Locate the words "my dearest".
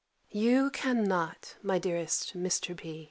1.61-2.35